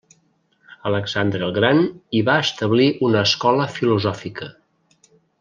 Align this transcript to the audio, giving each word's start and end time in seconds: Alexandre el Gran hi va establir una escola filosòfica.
Alexandre 0.91 1.43
el 1.47 1.53
Gran 1.57 1.81
hi 2.15 2.21
va 2.31 2.39
establir 2.45 2.89
una 3.09 3.21
escola 3.29 3.69
filosòfica. 3.77 4.51